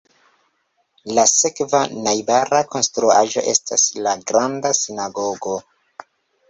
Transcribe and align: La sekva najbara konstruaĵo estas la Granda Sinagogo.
La 1.17 1.25
sekva 1.31 1.81
najbara 2.07 2.63
konstruaĵo 2.73 3.45
estas 3.55 3.87
la 4.09 4.19
Granda 4.33 4.75
Sinagogo. 4.83 5.61